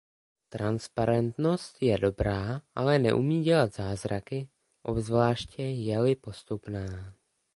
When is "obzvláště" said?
4.83-5.63